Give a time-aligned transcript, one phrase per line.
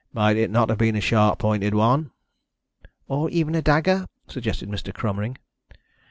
[0.13, 2.09] "Might it not have been a sharp pointed one?"
[3.07, 4.91] "Or even a dagger?" suggested Mr.
[4.91, 5.37] Cromering.